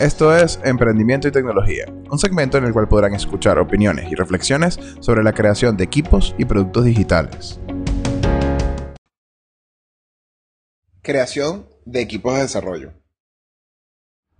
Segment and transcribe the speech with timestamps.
[0.00, 4.78] Esto es Emprendimiento y Tecnología, un segmento en el cual podrán escuchar opiniones y reflexiones
[5.00, 7.58] sobre la creación de equipos y productos digitales.
[11.02, 12.92] Creación de equipos de desarrollo.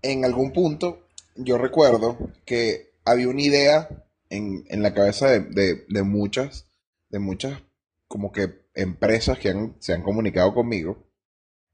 [0.00, 3.88] En algún punto yo recuerdo que había una idea
[4.30, 6.70] en, la cabeza de, muchas,
[7.08, 7.60] de muchas
[8.06, 11.04] como que empresas que se han comunicado conmigo,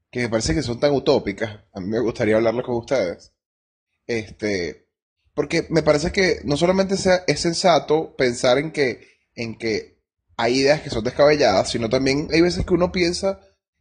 [0.09, 3.34] que me parece que son tan utópicas, a mí me gustaría hablarlo con ustedes,
[4.07, 4.87] este,
[5.33, 9.99] porque me parece que no solamente sea, es sensato pensar en que, en que
[10.37, 13.39] hay ideas que son descabelladas, sino también hay veces que uno piensa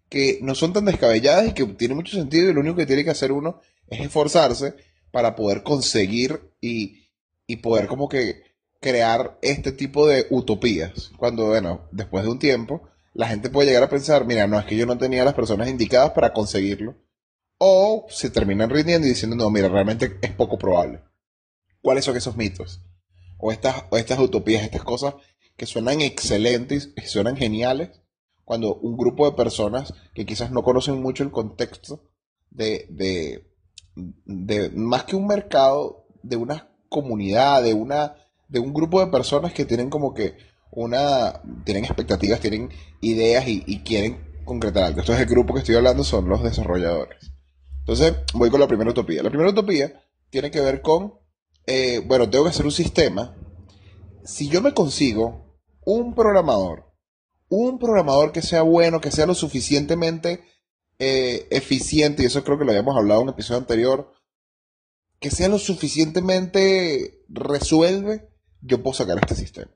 [0.09, 3.05] que no son tan descabelladas y que tiene mucho sentido y lo único que tiene
[3.05, 4.75] que hacer uno es esforzarse
[5.11, 7.09] para poder conseguir y,
[7.47, 8.43] y poder como que
[8.81, 11.11] crear este tipo de utopías.
[11.17, 12.83] Cuando, bueno, después de un tiempo,
[13.15, 15.69] la gente puede llegar a pensar, mira, no es que yo no tenía las personas
[15.69, 16.97] indicadas para conseguirlo,
[17.59, 21.01] o se terminan rindiendo y diciendo, no, mira, realmente es poco probable.
[21.81, 22.83] ¿Cuáles son esos mitos?
[23.39, 25.15] O estas, o estas utopías, estas cosas
[25.57, 28.01] que suenan excelentes, que suenan geniales,
[28.45, 32.11] cuando un grupo de personas que quizás no conocen mucho el contexto
[32.51, 33.51] de, de,
[33.95, 38.17] de más que un mercado, de una comunidad, de, una,
[38.49, 40.37] de un grupo de personas que tienen como que
[40.71, 45.01] una, tienen expectativas, tienen ideas y, y quieren concretar algo.
[45.01, 47.34] Entonces el grupo que estoy hablando son los desarrolladores.
[47.85, 49.23] Entonces, voy con la primera utopía.
[49.23, 51.15] La primera utopía tiene que ver con,
[51.67, 53.37] eh, bueno, tengo que hacer un sistema.
[54.25, 56.91] Si yo me consigo un programador,
[57.51, 60.43] un programador que sea bueno, que sea lo suficientemente
[60.99, 64.13] eh, eficiente, y eso creo que lo habíamos hablado en un episodio anterior,
[65.21, 68.31] que sea lo suficientemente resuelve,
[68.63, 69.73] yo puedo sacar este sistema.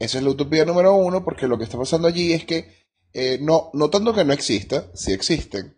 [0.00, 2.68] Esa es la utopía número uno, porque lo que está pasando allí es que
[3.12, 5.75] eh, no, no tanto que no exista, sí existen,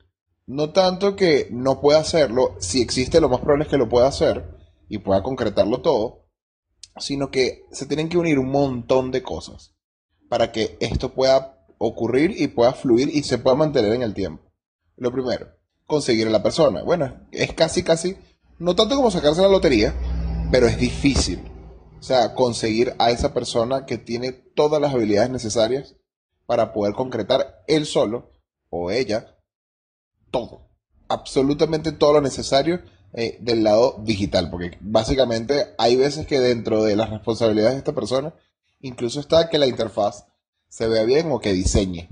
[0.48, 4.08] no tanto que no pueda hacerlo, si existe lo más probable es que lo pueda
[4.08, 4.48] hacer
[4.88, 6.30] y pueda concretarlo todo,
[6.96, 9.74] sino que se tienen que unir un montón de cosas
[10.30, 14.50] para que esto pueda ocurrir y pueda fluir y se pueda mantener en el tiempo.
[14.96, 15.48] Lo primero,
[15.86, 16.82] conseguir a la persona.
[16.82, 18.16] Bueno, es casi, casi,
[18.58, 19.94] no tanto como sacarse la lotería,
[20.50, 21.42] pero es difícil.
[22.00, 25.96] O sea, conseguir a esa persona que tiene todas las habilidades necesarias
[26.46, 28.32] para poder concretar él solo
[28.70, 29.37] o ella
[30.30, 30.68] todo,
[31.08, 32.80] absolutamente todo lo necesario
[33.12, 37.94] eh, del lado digital, porque básicamente hay veces que dentro de las responsabilidades de esta
[37.94, 38.34] persona,
[38.80, 40.26] incluso está que la interfaz
[40.68, 42.10] se vea bien o que diseñe.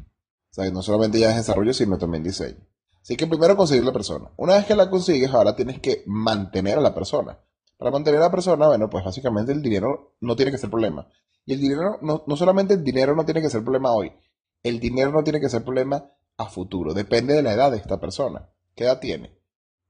[0.50, 2.66] O sea, no solamente ya es desarrollo, sino también diseño.
[3.02, 4.32] Así que primero conseguir la persona.
[4.36, 7.38] Una vez que la consigues, ahora tienes que mantener a la persona.
[7.76, 11.06] Para mantener a la persona, bueno, pues básicamente el dinero no tiene que ser problema.
[11.44, 14.12] Y el dinero, no, no solamente el dinero no tiene que ser problema hoy,
[14.62, 16.94] el dinero no tiene que ser problema a futuro.
[16.94, 18.50] Depende de la edad de esta persona.
[18.74, 19.38] ¿Qué edad tiene?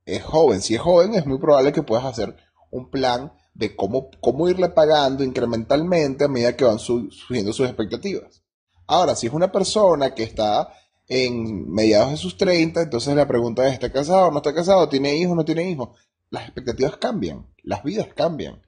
[0.04, 0.60] Es joven.
[0.60, 2.36] Si es joven, es muy probable que puedas hacer
[2.70, 8.42] un plan de cómo, cómo irle pagando incrementalmente a medida que van subiendo sus expectativas.
[8.86, 10.72] Ahora, si es una persona que está
[11.08, 14.30] en mediados de sus 30, entonces la pregunta es, ¿está casado?
[14.30, 14.88] ¿No está casado?
[14.88, 15.36] ¿Tiene hijos?
[15.36, 15.90] ¿No tiene hijos?
[16.30, 18.62] Las expectativas cambian, las vidas cambian.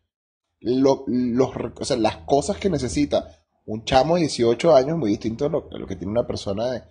[0.61, 3.29] los, las cosas que necesita
[3.67, 6.83] un chamo de 18 años es muy distinto a lo que tiene una persona de,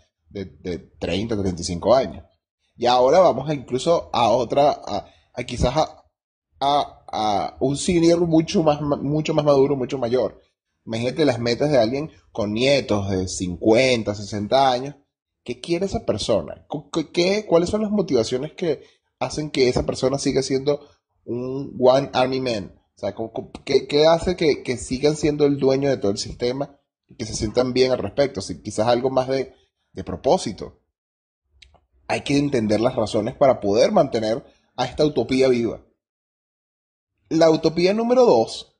[0.46, 2.24] de, de 30, 35 años.
[2.78, 6.06] Y ahora vamos a incluso a otra, a, quizás a,
[6.59, 10.40] a, un senior mucho más, mucho más maduro, mucho mayor.
[10.86, 14.96] Imagínate las metas de alguien con nietos de 50, 60 años.
[15.44, 16.66] ¿Qué quiere esa persona?
[17.14, 18.84] ¿Qué, ¿Cuáles son las motivaciones que
[19.19, 20.80] hacen que esa persona siga siendo
[21.25, 22.75] un One Army Man?
[22.96, 23.16] O sea,
[23.66, 26.78] ¿qué, qué hace que, que, sigan siendo el dueño de todo el sistema
[27.08, 28.42] y que se sientan bien al respecto?
[28.42, 29.54] Si quizás algo más de,
[29.97, 30.80] de propósito.
[32.08, 35.84] Hay que entender las razones para poder mantener a esta utopía viva.
[37.30, 38.78] La utopía número dos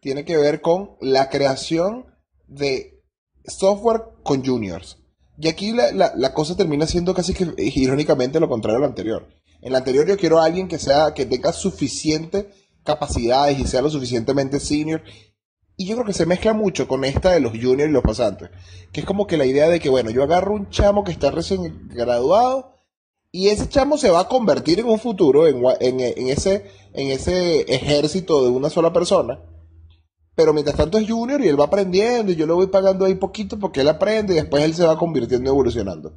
[0.00, 2.06] tiene que ver con la creación
[2.48, 3.04] de
[3.46, 4.98] software con juniors.
[5.38, 9.28] Y aquí la, cosa termina siendo casi que irónicamente lo contrario a lo anterior.
[9.60, 12.50] En la anterior yo quiero a alguien que sea, que tenga suficiente
[12.82, 15.04] capacidades y sea lo suficientemente senior
[15.82, 18.50] y yo creo que se mezcla mucho con esta de los juniors y los pasantes.
[18.92, 21.32] Que es como que la idea de que, bueno, yo agarro un chamo que está
[21.32, 22.76] recién graduado
[23.32, 28.44] y ese chamo se va a convertir en un futuro en, ese, en ese ejército
[28.44, 29.40] de una sola persona.
[30.36, 33.16] Pero mientras tanto es junior y él va aprendiendo y yo le voy pagando ahí
[33.16, 36.16] poquito porque él aprende y después él se va convirtiendo y evolucionando.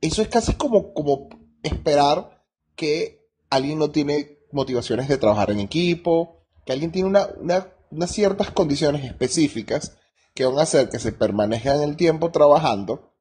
[0.00, 1.30] Eso es casi como, como
[1.64, 2.44] esperar
[2.76, 8.10] que alguien no tiene motivaciones de trabajar en equipo, que alguien tiene una, una unas
[8.10, 9.96] ciertas condiciones específicas
[10.34, 13.12] que van a hacer que se permanezca en el tiempo trabajando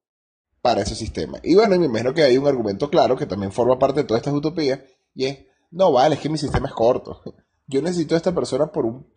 [0.61, 1.39] para ese sistema.
[1.43, 4.21] Y bueno, me imagino que hay un argumento claro que también forma parte de todas
[4.21, 4.79] estas utopías
[5.15, 5.39] y es
[5.71, 7.21] No, vale, es que mi sistema es corto.
[7.67, 9.07] Yo necesito a esta persona por un...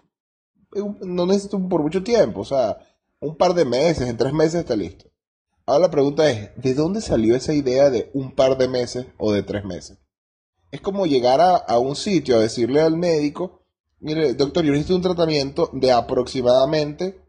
[1.03, 2.79] No necesito por mucho tiempo, o sea,
[3.21, 5.13] un par de meses, en tres meses está listo.
[5.65, 9.33] Ahora la pregunta es, ¿de dónde salió esa idea de un par de meses o
[9.33, 9.99] de tres meses?
[10.73, 13.62] Es como llegar a, un sitio a decirle al médico,
[14.03, 17.21] mire, doctor, yo necesito un tratamiento de aproximadamente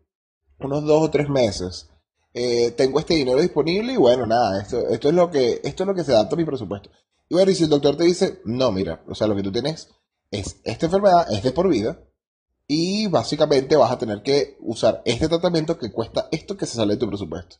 [0.60, 1.90] unos dos o tres meses.
[2.34, 5.96] Eh, tengo este dinero disponible y bueno, nada, esto, es lo que, esto es lo
[5.96, 6.90] que se adapta a mi presupuesto.
[7.30, 9.52] Y bueno, y si el doctor te dice, no, mira, o sea, lo que tú
[9.52, 9.90] tienes
[10.32, 12.04] es esta enfermedad, es de por vida,
[12.68, 16.94] y básicamente vas a tener que usar este tratamiento que cuesta esto que se sale
[16.94, 17.58] de tu presupuesto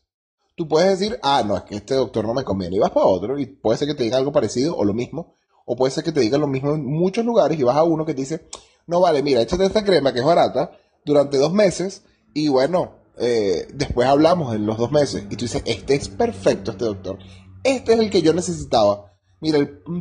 [0.56, 3.06] tú puedes decir, ah, no, es que este doctor no me conviene, y vas para
[3.06, 5.36] otro, y puede ser que te diga algo parecido o lo mismo,
[5.66, 8.06] o puede ser que te diga lo mismo en muchos lugares y vas a uno
[8.06, 8.48] que te dice,
[8.88, 10.72] no vale, mira, échate esta crema que es barata
[11.06, 12.04] durante dos meses,
[12.34, 16.72] y bueno, eh, después hablamos en los dos meses, y tú dices, este es perfecto,
[16.72, 17.20] este doctor,
[17.64, 19.12] este es el que yo necesitaba.
[19.40, 19.60] Mira,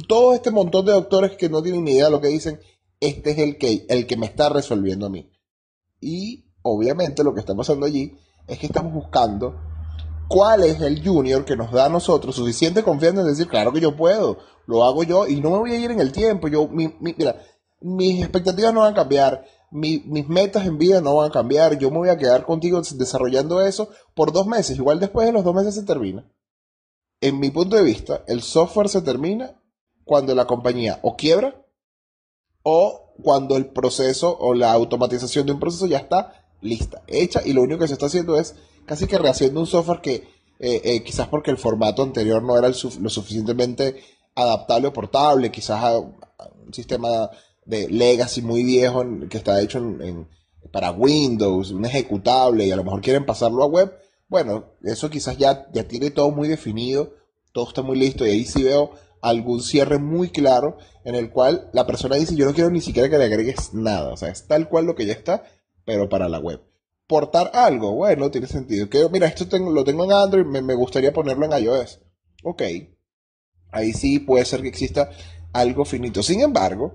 [0.08, 2.60] todo este montón de doctores que no tienen ni idea de lo que dicen,
[3.00, 5.32] este es el que, el que me está resolviendo a mí.
[6.00, 9.56] Y obviamente lo que está pasando allí es que estamos buscando
[10.28, 13.80] cuál es el junior que nos da a nosotros suficiente confianza en decir, claro que
[13.80, 16.48] yo puedo, lo hago yo y no me voy a ir en el tiempo.
[16.48, 17.42] Yo, mira,
[17.82, 21.90] mis expectativas no van a cambiar, mis metas en vida no van a cambiar, yo
[21.90, 25.54] me voy a quedar contigo desarrollando eso por dos meses, igual después de los dos
[25.54, 26.24] meses se termina.
[27.20, 29.60] En mi punto de vista, el software se termina
[30.04, 31.64] cuando la compañía o quiebra
[32.62, 37.52] o cuando el proceso o la automatización de un proceso ya está lista, hecha y
[37.52, 38.54] lo único que se está haciendo es
[38.86, 40.14] casi que rehaciendo un software que
[40.58, 42.74] eh, eh, quizás porque el formato anterior no era lo
[43.10, 44.00] suficientemente
[44.34, 47.30] adaptable o portable, quizás a, un sistema
[47.64, 49.80] de legacy muy viejo que está hecho
[50.72, 53.92] para Windows, un ejecutable y a lo mejor quieren pasarlo a web.
[54.28, 57.14] Bueno, eso quizás ya, ya tiene todo muy definido,
[57.52, 61.70] todo está muy listo y ahí sí veo algún cierre muy claro en el cual
[61.72, 64.46] la persona dice yo no quiero ni siquiera que le agregues nada, o sea, es
[64.46, 65.44] tal cual lo que ya está,
[65.84, 66.60] pero para la web
[67.12, 68.88] portar algo, bueno, tiene sentido.
[68.88, 72.00] Que, mira, esto lo tengo en Android, me, me gustaría ponerlo en iOS.
[72.42, 72.62] Ok.
[73.70, 75.10] Ahí sí puede ser que exista
[75.52, 76.22] algo finito.
[76.22, 76.94] Sin embargo,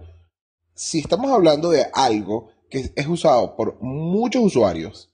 [0.77, 5.11] si estamos hablando de algo que es usado por muchos usuarios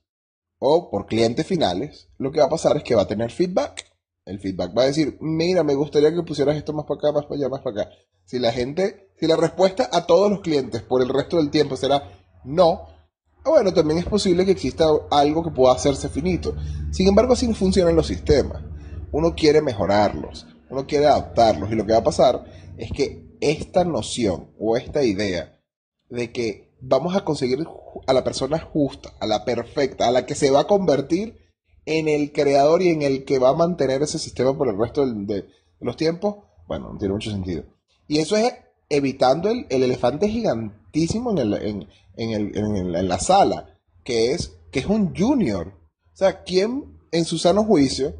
[0.59, 3.85] o por clientes finales, lo que va a pasar es que va a tener feedback.
[4.25, 7.25] El feedback va a decir, mira, me gustaría que pusieras esto más para acá, más
[7.25, 7.91] para allá, más para acá.
[8.25, 11.77] Si la gente, si la respuesta a todos los clientes por el resto del tiempo
[11.77, 12.93] será no,
[13.45, 16.55] Ah, bueno, también es posible que exista algo que pueda hacerse finito.
[16.91, 18.61] Sin embargo, así no funcionan los sistemas.
[19.11, 22.45] Uno quiere mejorarlos, uno quiere adaptarlos y lo que va a pasar
[22.77, 25.52] es que esta noción o esta idea
[26.13, 27.65] de que vamos a conseguir
[28.05, 31.37] a la persona justa, a la perfecta, a la que se va a convertir
[31.85, 35.05] en el creador y en el que va a mantener ese sistema por el resto
[35.05, 35.47] de,
[35.79, 36.35] los tiempos,
[36.67, 37.63] bueno, no tiene mucho sentido.
[38.07, 38.53] Y eso es
[38.89, 41.53] evitando el, elefante gigantísimo en, el,
[42.15, 42.55] en,
[42.95, 45.73] en, la sala, que es, que es un junior.
[46.13, 48.13] O sea, ¿quién en su sano juicio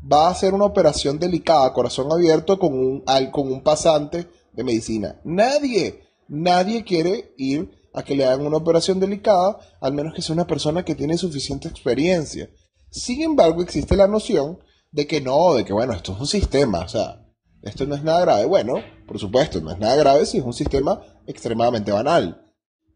[0.00, 5.20] va a hacer una operación delicada, corazón abierto, con un, con un pasante de medicina?
[5.24, 10.34] Nadie, nadie quiere ir a que le hagan una operación delicada, al menos que sea
[10.34, 12.48] una persona que tiene suficiente experiencia.
[12.90, 14.58] Sin embargo, existe la noción
[14.92, 17.26] de que no, de que bueno, esto es un sistema, o sea,
[17.62, 18.44] esto no es nada grave.
[18.44, 18.74] Bueno,
[19.06, 22.44] por supuesto, no es nada grave si es un sistema extremadamente banal.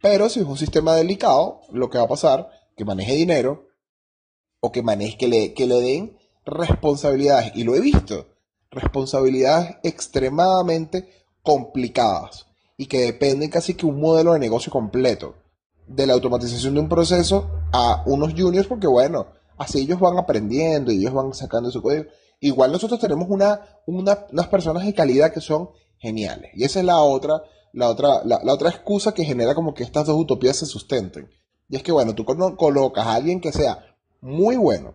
[0.01, 3.67] Pero si es un sistema delicado, lo que va a pasar, que maneje dinero
[4.61, 8.29] o que maneje, que le, que le den responsabilidades, y lo he visto,
[8.71, 11.09] responsabilidades extremadamente
[11.43, 12.52] complicadas
[12.83, 15.37] y que dependen casi que un modelo de negocio completo
[15.87, 20.91] de la automatización de un proceso a unos juniors porque bueno, así ellos van aprendiendo
[20.91, 22.07] y ellos van sacando su código.
[22.41, 26.99] Igual nosotros tenemos una, unas personas de calidad que son geniales y esa es la
[26.99, 31.31] otra la otra, la, otra excusa que genera como que estas dos utopías se sustenten.
[31.69, 34.95] Y es que, bueno, tú colocas a alguien que sea muy bueno,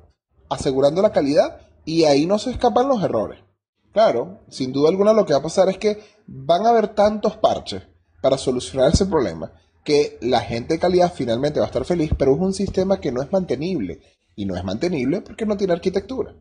[0.50, 3.40] asegurando la calidad, y ahí no se escapan los errores.
[3.94, 7.38] Claro, sin duda alguna lo que va a pasar es que van a haber tantos
[7.38, 7.84] parches
[8.22, 9.52] para solucionar ese problema
[9.88, 13.14] que la gente de calidad finalmente va a estar feliz, pero es un sistema que
[13.14, 14.02] no es mantenible.
[14.36, 16.36] Y no es mantenible porque no tiene arquitectura.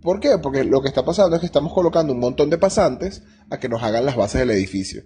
[0.00, 0.38] ¿Por qué?
[0.38, 3.68] Porque lo que está pasando es que estamos colocando un montón de pasantes a que
[3.68, 5.02] nos hagan las bases del edificio.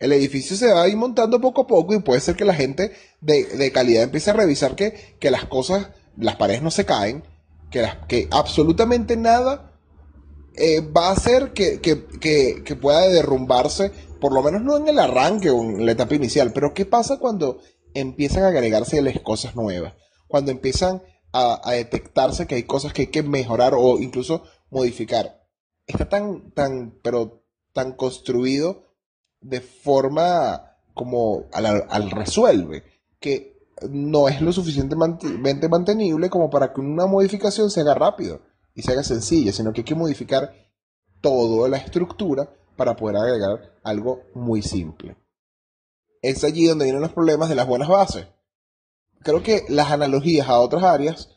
[0.00, 2.54] El edificio se va a ir montando poco a poco y puede ser que la
[2.54, 2.90] gente
[3.20, 7.22] de, calidad empiece a revisar que, las cosas, las paredes no se caen,
[7.70, 9.67] que, que absolutamente nada
[10.58, 15.50] eh, va a hacer que, que, pueda derrumbarse, por lo menos no en el arranque
[15.50, 17.60] o en la etapa inicial, pero ¿qué pasa cuando
[17.94, 19.94] empiezan a agregarse las cosas nuevas?
[20.26, 25.46] Cuando empiezan a, detectarse que hay cosas que hay que mejorar o incluso modificar.
[25.86, 28.82] Está tan, tan, pero tan construido
[29.40, 32.82] de forma como al, resuelve,
[33.20, 33.56] que
[33.88, 38.40] no es lo suficientemente mantenible como para que una modificación se haga rápido
[38.78, 40.54] y se haga sencilla, sino que hay que modificar
[41.20, 45.16] toda la estructura para poder agregar algo muy simple.
[46.22, 48.28] Es allí donde vienen los problemas de las buenas bases.
[49.24, 51.28] Creo que las analogías a otras áreas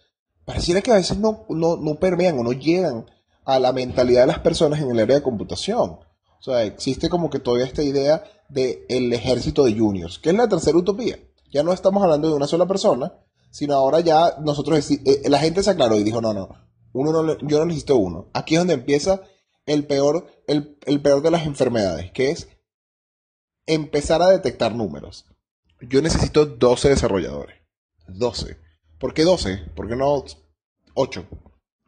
[0.45, 3.07] pareciera que a veces no, no, permean o no llegan
[3.43, 5.98] a la mentalidad de las personas en el área de computación.
[6.39, 10.36] O sea, existe como que todavía esta idea del el ejército de juniors, que es
[10.36, 11.17] la tercera utopía.
[11.51, 13.13] Ya no estamos hablando de una sola persona,
[13.50, 17.38] sino ahora ya nosotros, eh, la gente se aclaró y dijo, no, no, uno no,
[17.39, 18.29] yo no necesito uno.
[18.33, 19.21] Aquí es donde empieza
[19.65, 22.48] el peor, el, el peor de las enfermedades, que es
[23.65, 25.25] empezar a detectar números.
[25.81, 27.55] Yo necesito 12 desarrolladores.
[28.07, 28.57] 12.
[29.00, 29.57] ¿Por qué 12?
[29.75, 30.24] ¿Por qué no
[30.93, 31.27] 8?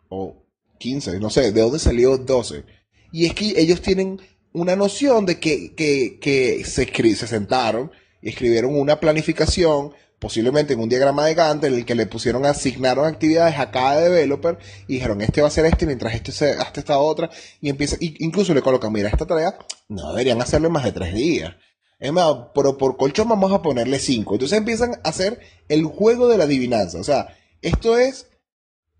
[0.09, 0.45] O
[0.79, 2.65] 15, no sé, ¿de dónde salió 12?
[3.11, 4.19] Y es que ellos tienen
[4.53, 7.91] una noción de que, que, que se, se sentaron
[8.21, 9.93] y escribieron una planificación
[10.23, 13.99] posiblemente en un diagrama de Gantt en el que le pusieron, asignaron actividades a cada
[13.99, 17.67] developer y dijeron, este va a ser este, mientras este se hace esta otra, y
[17.67, 19.57] empieza, incluso le colocan, mira, esta tarea
[19.89, 21.57] no deberían hacerlo en más de tres días.
[21.99, 24.35] Es más, pero por colchón vamos a ponerle cinco.
[24.35, 26.99] Entonces empiezan a hacer el juego de la adivinanza.
[26.99, 28.27] O sea, esto es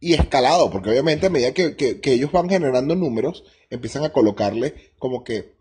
[0.02, 4.92] y escalado, porque obviamente a medida que, que ellos van generando números, empiezan a colocarle
[5.00, 5.56] como que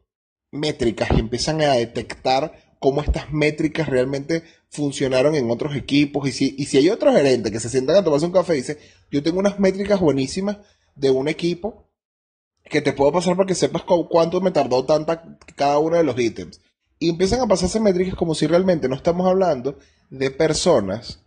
[0.50, 6.28] métricas y empiezan a detectar cómo estas métricas realmente funcionaron en otros equipos.
[6.28, 8.58] Y si, y si hay otro gerente que se sientan a tomarse un café y
[8.58, 10.58] dice, yo tengo unas métricas buenísimas
[10.96, 11.88] de un equipo
[12.64, 16.18] que te puedo pasar para que sepas cuánto me tardó tanta cada uno de los
[16.18, 16.60] ítems.
[16.98, 19.78] Y empiezan a pasarse métricas como si realmente no estamos hablando
[20.10, 21.22] de personas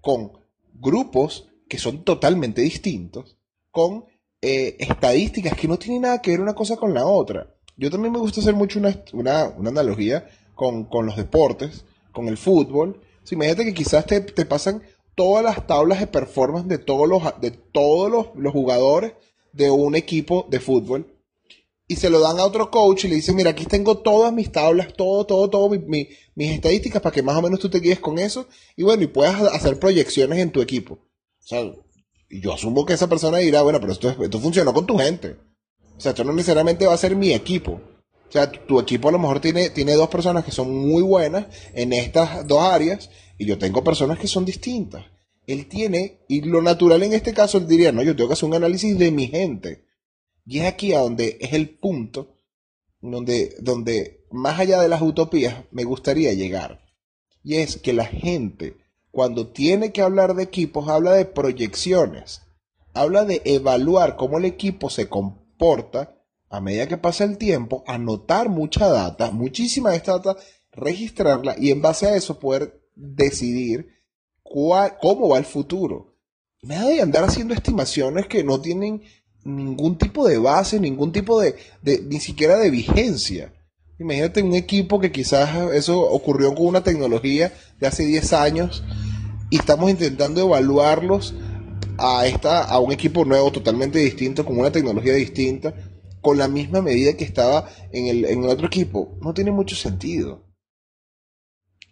[0.00, 0.32] con
[0.72, 3.36] grupos que son totalmente distintos,
[3.70, 4.06] con
[4.40, 7.54] eh, estadísticas que no tienen nada que ver una cosa con la otra.
[7.76, 10.26] Yo también me gusta hacer mucho una, una, una analogía
[10.56, 13.00] con, los deportes, con el fútbol.
[13.30, 14.82] imagínate que quizás te, pasan
[15.14, 19.12] todas las tablas de performance de todos los, de todos los, jugadores
[19.52, 21.12] de un equipo de fútbol
[21.86, 24.50] y se lo dan a otro coach y le dicen, mira, aquí tengo todas mis
[24.50, 28.18] tablas, todo, todo, todo, mis estadísticas para que más o menos tú te guíes con
[28.18, 30.94] eso y bueno, y puedas hacer proyecciones en tu equipo.
[30.94, 31.70] O sea,
[32.28, 35.36] yo asumo que esa persona dirá, bueno, pero esto, esto funcionó con tu gente.
[35.96, 37.80] O sea, esto no necesariamente va a ser mi equipo.
[38.28, 41.46] O sea, tu, equipo a lo mejor tiene, tiene dos personas que son muy buenas
[41.74, 45.04] en estas dos áreas y yo tengo personas que son distintas.
[45.46, 48.48] Él tiene, y lo natural en este caso, él diría, no, yo tengo que hacer
[48.48, 49.84] un análisis de mi gente.
[50.44, 52.40] Y es aquí a donde es el punto
[53.00, 56.80] donde, donde más allá de las utopías me gustaría llegar.
[57.42, 58.76] Y es que la gente,
[59.10, 62.42] cuando tiene que hablar de equipos, habla de proyecciones.
[62.92, 66.15] Habla de evaluar cómo el equipo se comporta
[66.48, 70.36] a medida que pasa el tiempo, anotar mucha data, muchísima de esta data,
[70.72, 73.88] registrarla y en base a eso poder decidir
[74.42, 76.14] cuál, cómo va el futuro.
[76.62, 79.02] Nada de andar haciendo estimaciones que no tienen
[79.44, 81.56] ningún tipo de base, ningún tipo de,
[82.04, 83.52] ni siquiera de vigencia.
[83.98, 88.84] Imagínate un equipo que quizás eso ocurrió con una tecnología de hace 10 años
[89.50, 91.34] y estamos intentando evaluarlos
[91.98, 95.74] a, esta, a un equipo nuevo totalmente distinto, con una tecnología distinta
[96.26, 99.16] con la misma medida que estaba en el, otro equipo.
[99.20, 100.42] No tiene mucho sentido.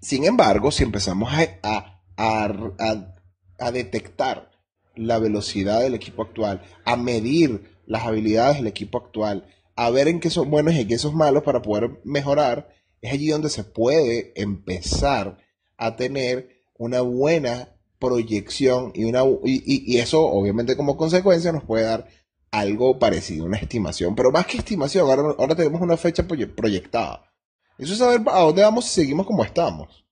[0.00, 4.50] Sin embargo, si empezamos a, a, detectar
[4.96, 10.18] la velocidad del equipo actual, a medir las habilidades del equipo actual, a ver en
[10.18, 13.62] qué son buenos y en qué son malos para poder mejorar, es allí donde se
[13.62, 15.38] puede empezar
[15.76, 17.68] a tener una buena
[18.00, 22.08] proyección y, una, y eso obviamente como consecuencia nos puede dar
[22.54, 27.32] algo parecido, una estimación, pero más que estimación, ahora, tenemos una fecha proyectada.
[27.78, 30.06] Eso es saber a dónde vamos si seguimos como estamos.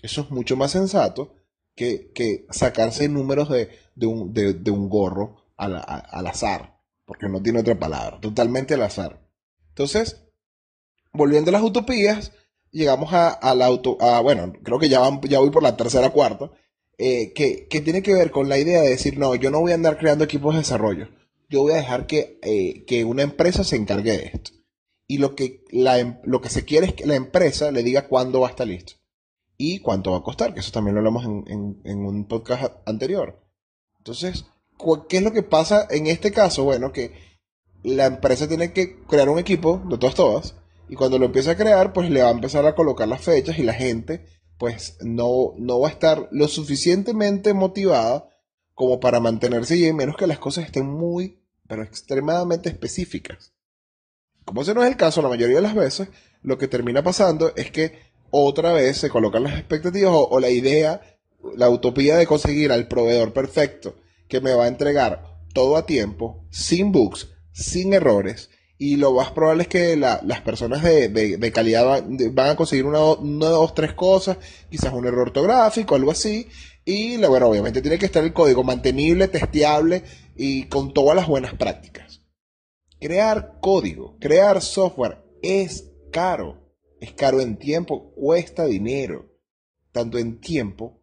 [0.00, 1.34] Eso es mucho más sensato
[1.74, 5.76] que, sacarse números de, un, de, un, gorro al,
[6.26, 9.28] azar, porque no tiene otra palabra, totalmente al azar.
[9.68, 10.24] Entonces,
[11.12, 12.32] volviendo a las utopías,
[12.70, 16.50] llegamos a, la auto, bueno, creo que ya, ya voy por la tercera cuarta,
[16.96, 19.72] eh, que, que tiene que ver con la idea de decir, no, yo no voy
[19.72, 21.08] a andar creando equipos de desarrollo
[21.48, 24.50] yo voy a dejar eh, que, una empresa se encargue de esto.
[25.06, 28.08] Y lo que, la, em, lo que se quiere es que la empresa le diga
[28.08, 28.94] cuándo va a estar listo.
[29.56, 33.42] Y cuánto va a costar, que eso también lo hablamos en, en un podcast anterior.
[33.98, 34.44] Entonces,
[35.08, 36.64] ¿qué es lo que pasa en este caso?
[36.64, 37.12] Bueno, que
[37.82, 40.54] la empresa tiene que crear un equipo de todas, todas.
[40.88, 43.58] Y cuando lo empieza a crear, pues le va a empezar a colocar las fechas
[43.58, 44.26] y la gente,
[44.58, 48.28] pues no, no va a estar lo suficientemente motivada
[48.76, 53.54] como para mantenerse bien, menos que las cosas estén muy, pero extremadamente específicas.
[54.44, 56.08] Como ese no es el caso, la mayoría de las veces,
[56.42, 57.98] lo que termina pasando es que
[58.30, 61.00] otra vez se colocan las expectativas o, o la idea,
[61.56, 63.96] la utopía de conseguir al proveedor perfecto
[64.28, 69.30] que me va a entregar todo a tiempo, sin bugs, sin errores, y lo más
[69.30, 74.38] probable es que las personas de, calidad van, a conseguir una, dos, tres cosas,
[74.70, 76.46] quizás un error ortográfico, algo así,
[76.84, 80.02] y bueno, obviamente tiene que estar el código mantenible, testeable
[80.36, 82.22] y con todas las buenas prácticas.
[83.00, 89.26] Crear código, crear software es caro, es caro en tiempo, cuesta dinero,
[89.90, 91.02] tanto en tiempo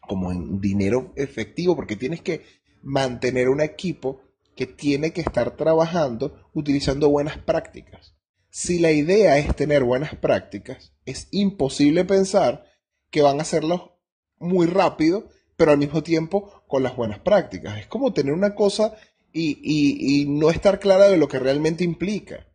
[0.00, 2.42] como en dinero efectivo, porque tienes que
[2.82, 4.22] mantener un equipo
[4.56, 8.16] que tiene que estar trabajando utilizando buenas prácticas.
[8.48, 12.64] Si la idea es tener buenas prácticas, es imposible pensar
[13.10, 14.00] que van a hacerlo
[14.38, 17.78] muy rápido, pero al mismo tiempo con las buenas prácticas.
[17.78, 18.94] Es como tener una cosa
[19.30, 22.46] y, no estar clara de lo que realmente implica.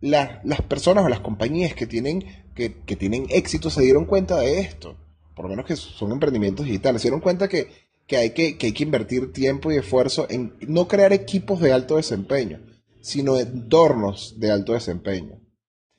[0.00, 4.96] las personas o las compañías que tienen, que, tienen éxito se dieron cuenta de esto.
[5.34, 7.02] Por lo menos que son emprendimientos digitales.
[7.02, 7.70] Se dieron cuenta que,
[8.16, 11.96] hay que, que hay que invertir tiempo y esfuerzo en no crear equipos de alto
[11.96, 12.60] desempeño,
[13.02, 15.40] sino entornos de alto desempeño.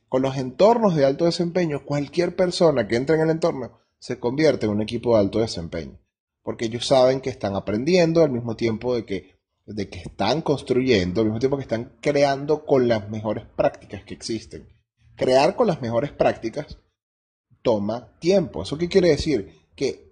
[0.08, 4.66] Con los entornos de alto desempeño, cualquier persona que entre en el entorno se convierte
[4.66, 6.00] en un equipo de alto desempeño,
[6.42, 11.22] porque ellos saben que están aprendiendo al mismo tiempo de que, de que están construyendo,
[11.22, 14.68] al mismo tiempo que están creando con las mejores prácticas que existen.
[15.16, 16.80] Crear con las mejores prácticas
[17.62, 18.64] toma tiempo.
[18.64, 19.54] ¿Eso qué quiere decir?
[19.76, 20.09] Que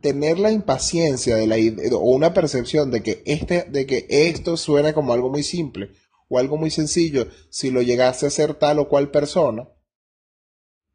[0.00, 1.56] tener la impaciencia de la
[1.92, 5.90] o una percepción de que, este, de que esto suena como algo muy simple
[6.28, 9.68] o algo muy sencillo si lo llegase a ser tal o cual persona,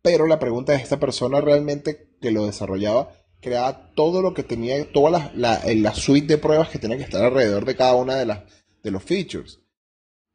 [0.03, 4.91] pero la pregunta es, ¿esta persona realmente que lo desarrollaba creaba todo lo que tenía,
[4.91, 8.25] toda la, la, suite de pruebas que tenía que estar alrededor de cada una de,
[8.25, 8.43] las,
[8.83, 9.61] de los features?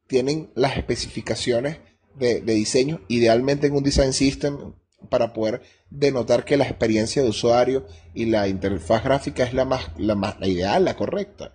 [0.07, 1.77] Tienen las especificaciones
[2.15, 4.73] de, diseño, idealmente en un design system,
[5.09, 9.91] para poder denotar que la experiencia de usuario y la interfaz gráfica es la más,
[9.97, 11.53] la más la ideal, la correcta.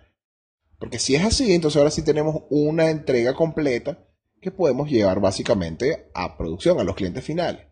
[0.79, 4.05] Porque si es así, entonces ahora sí tenemos una entrega completa
[4.41, 7.67] que podemos llevar básicamente a producción, a los clientes finales.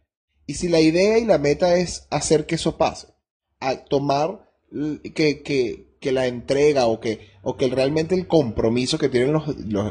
[0.45, 3.07] Y si la idea y la meta es hacer que eso pase,
[3.59, 4.49] a tomar
[5.13, 9.39] que, la entrega o que, o que realmente el compromiso que tienen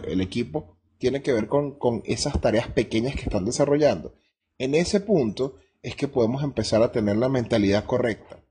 [0.07, 4.15] el equipo tiene que ver con, esas tareas pequeñas que están desarrollando.
[4.59, 8.43] En ese punto es que podemos empezar a tener la mentalidad correcta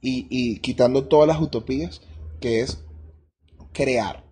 [0.00, 2.02] y, y quitando todas las utopías,
[2.40, 2.84] que es
[3.72, 4.24] crear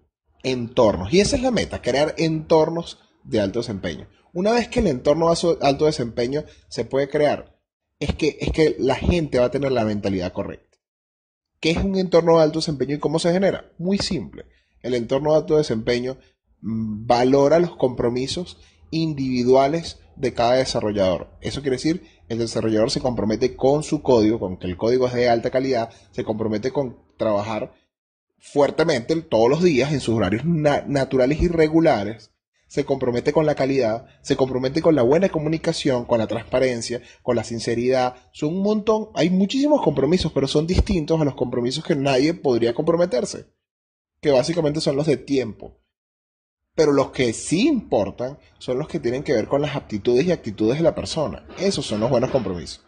[0.42, 1.12] entornos.
[1.12, 4.08] Y esa es la meta, crear entornos de alto desempeño.
[4.32, 7.58] Una vez que el entorno de alto desempeño se puede crear,
[7.98, 10.78] es que, es que la gente va a tener la mentalidad correcta.
[11.60, 13.70] ¿Qué es un entorno de alto desempeño y cómo se genera?
[13.78, 14.46] Muy simple.
[14.82, 16.18] El entorno de alto desempeño
[16.60, 18.58] mm, valora los compromisos
[18.90, 21.28] individuales de cada desarrollador.
[21.40, 25.14] Eso quiere decir, el desarrollador se compromete con su código, con que el código es
[25.14, 27.72] de alta calidad, se compromete con trabajar
[28.38, 32.32] fuertemente todos los días en sus horarios naturales y regulares
[32.72, 37.36] se compromete con la calidad, se compromete con la buena comunicación, con la transparencia, con
[37.36, 38.16] la sinceridad.
[38.32, 42.72] Son un montón, hay muchísimos compromisos, pero son distintos a los compromisos que nadie podría
[42.72, 43.44] comprometerse,
[44.22, 45.81] que básicamente son los de tiempo.
[46.74, 50.32] Pero los que sí importan son los que tienen que ver con las aptitudes y
[50.32, 51.46] actitudes de la persona.
[51.58, 52.82] Esos son los buenos compromisos.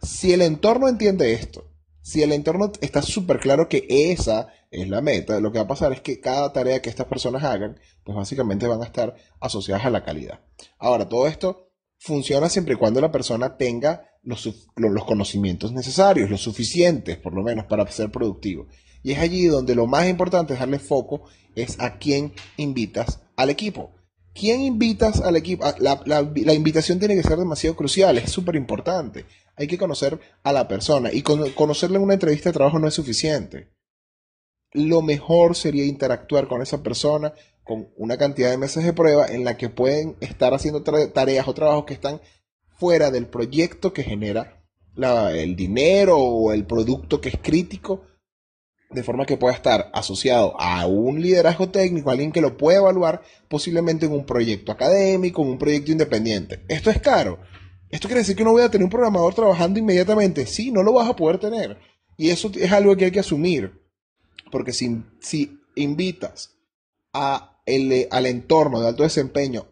[0.00, 1.68] Si el entorno entiende esto,
[2.00, 5.68] si el entorno está súper claro que esa es la meta, lo que va a
[5.68, 9.84] pasar es que cada tarea que estas personas hagan, pues básicamente van a estar asociadas
[9.84, 10.40] a la calidad.
[10.78, 16.40] Ahora, todo esto funciona siempre y cuando la persona tenga los, los conocimientos necesarios, los
[16.40, 18.68] suficientes, por lo menos, para ser productivo.
[19.02, 21.22] Y es allí donde lo más importante es darle foco,
[21.54, 23.92] es a quién invitas al equipo.
[24.34, 25.64] ¿Quién invitas al equipo?
[25.64, 29.24] Ah, la, invitación tiene que ser demasiado crucial, es súper importante.
[29.56, 32.94] Hay que conocer a la persona y conocerle en una entrevista de trabajo no es
[32.94, 33.78] suficiente
[34.72, 37.32] lo mejor sería interactuar con esa persona
[37.64, 41.54] con una cantidad de meses de prueba en la que pueden estar haciendo tareas o
[41.54, 42.20] trabajos que están
[42.78, 44.62] fuera del proyecto que genera
[44.96, 48.02] el dinero o el producto que es crítico,
[48.90, 53.22] de forma que pueda estar asociado a un liderazgo técnico, alguien que lo pueda evaluar
[53.48, 56.64] posiblemente en un proyecto académico, en un proyecto independiente.
[56.68, 57.38] Esto es caro.
[57.90, 60.46] Esto quiere decir que no voy a tener un programador trabajando inmediatamente.
[60.46, 61.78] Sí, no lo vas a poder tener.
[62.16, 63.82] Y eso es algo que hay que asumir.
[64.50, 66.54] Porque si, si invitas
[67.12, 69.66] a el, al entorno de alto desempeño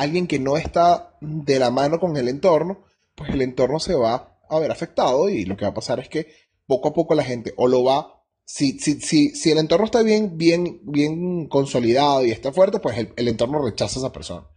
[0.00, 4.38] alguien que no está de la mano con el entorno, pues el entorno se va
[4.48, 6.26] a ver afectado y lo que va a pasar es que
[6.66, 8.19] poco a poco la gente o lo va,
[8.52, 12.98] si, si, si, si el entorno está bien, bien, bien consolidado y está fuerte, pues
[12.98, 14.48] el, entorno rechaza a esa persona.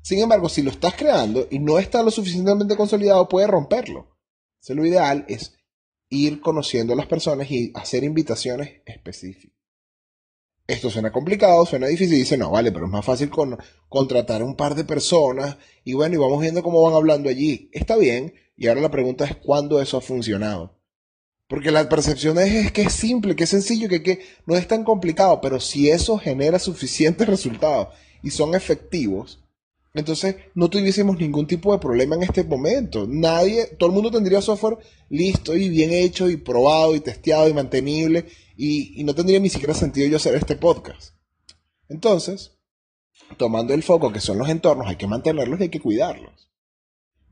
[0.00, 4.16] Sin embargo, si lo estás creando y no está lo suficientemente consolidado, puede romperlo.
[4.68, 5.56] Lo ideal es
[6.08, 9.58] ir conociendo a las personas y hacer invitaciones específicas.
[10.68, 14.54] Esto suena complicado, suena difícil, dice, no, vale, pero es más fácil con, contratar un
[14.54, 17.68] par de personas y bueno, y vamos viendo cómo van hablando allí.
[17.72, 20.81] Está bien, y ahora la pregunta es cuándo eso ha funcionado.
[21.52, 25.38] Porque la percepción es, que es simple, que es sencillo, que, no es tan complicado,
[25.42, 27.88] pero si eso genera suficientes resultados
[28.22, 29.44] y son efectivos,
[29.92, 33.06] entonces no tuviésemos ningún tipo de problema en este momento.
[33.06, 34.78] Nadie, todo el mundo tendría software
[35.10, 39.50] listo y bien hecho y probado y testeado y mantenible y, y no tendría ni
[39.50, 41.16] siquiera sentido yo hacer este podcast.
[41.90, 42.52] Entonces,
[43.36, 46.48] tomando el foco que son los entornos, hay que mantenerlos y hay que cuidarlos.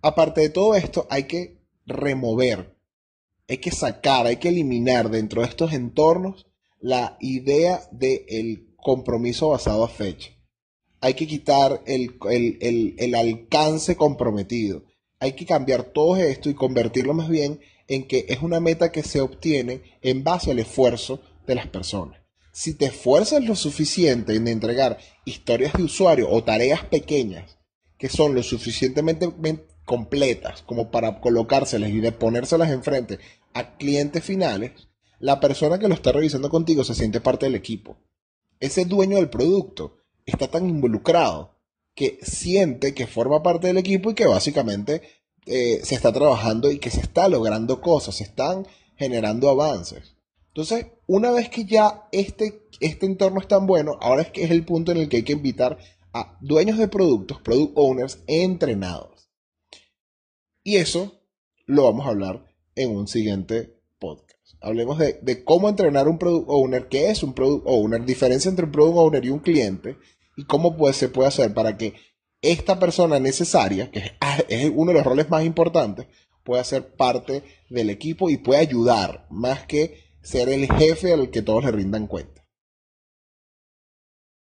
[0.03, 1.57] Aparte de todo esto, hay que
[1.87, 2.80] remover,
[3.51, 6.47] hay que sacar, hay que eliminar dentro de estos entornos
[6.79, 10.31] la idea del compromiso basado a fecha.
[11.01, 14.85] Hay que quitar el, el, alcance comprometido.
[15.19, 17.59] Hay que cambiar todo esto y convertirlo más bien
[17.89, 22.21] en que es una meta que se obtiene en base al esfuerzo de las personas.
[22.53, 27.59] Si te esfuerzas lo suficiente en entregar historias de usuario o tareas pequeñas
[27.99, 29.29] que son lo suficientemente
[29.85, 33.19] completas como para colocárselas y de ponérselas enfrente
[33.55, 34.73] a clientes finales,
[35.19, 37.99] la persona que lo está revisando contigo se siente parte del equipo.
[38.59, 41.57] Ese dueño del producto está tan involucrado
[41.95, 45.03] que siente que forma parte del equipo y que básicamente
[45.47, 50.17] eh, se está trabajando y que se está logrando cosas, se están generando avances.
[50.49, 54.51] Entonces, una vez que ya este, este entorno es tan bueno, ahora es que es
[54.51, 55.79] el punto en el que hay que invitar
[56.13, 59.31] a dueños de productos, product owners entrenados.
[60.63, 61.23] Y eso
[61.67, 62.50] lo vamos a hablar
[62.83, 64.31] en un siguiente podcast.
[64.61, 68.73] Hablemos de, cómo entrenar un product owner, qué es un product owner, diferencia entre un
[68.73, 69.97] product owner y un cliente,
[70.37, 71.95] y cómo se puede hacer para que
[72.43, 74.13] esta persona necesaria, que
[74.49, 76.07] es uno de los roles más importantes,
[76.45, 81.43] pueda ser parte del equipo y pueda ayudar, más que ser el jefe al que
[81.43, 82.40] todos le rindan cuenta.